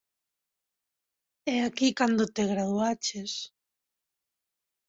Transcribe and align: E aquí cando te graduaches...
E 1.53 1.55
aquí 1.67 1.87
cando 1.99 2.23
te 2.35 2.43
graduaches... 2.53 3.31